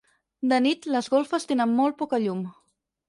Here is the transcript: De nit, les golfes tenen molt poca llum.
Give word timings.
De 0.53 0.57
nit, 0.67 0.87
les 0.95 1.09
golfes 1.15 1.45
tenen 1.51 1.77
molt 1.81 2.01
poca 2.01 2.21
llum. 2.25 2.43